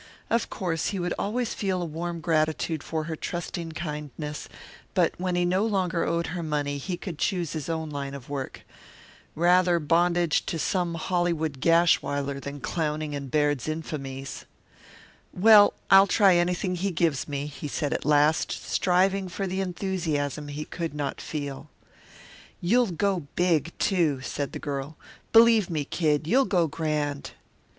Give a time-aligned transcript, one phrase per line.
[0.31, 4.49] Of course he would always feel a warm gratitude for her trusting kindness,
[4.95, 8.27] but when he no longer owed her money he could choose his own line of
[8.27, 8.63] work.
[9.35, 14.45] Rather bondage to some Hollywood Gashwiler than clowning in Baird's infamies!
[15.33, 20.47] "Well, I'll try anything he gives me," he said at last, striving for the enthusiasm
[20.47, 21.69] he could not feel.
[22.59, 24.97] "You'll go big, too," said the girl.
[25.31, 27.33] "Believe, me Kid, you'll go grand."